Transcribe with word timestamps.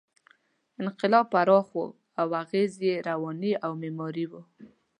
انقلاب 0.81 1.25
پراخ 1.33 1.67
و 1.73 1.81
او 2.19 2.29
اغېز 2.43 2.73
یې 2.87 2.95
رواني 3.09 3.51
او 3.65 3.71
معماري 3.81 4.25
و. 4.31 4.33